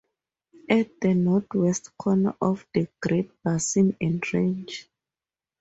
At 0.67 0.99
the 0.99 1.13
northwest 1.13 1.95
corner 1.95 2.33
of 2.41 2.65
the 2.73 2.87
Great 3.03 3.29
Basin 3.43 3.95
and 4.01 4.33
Range. 4.33 4.89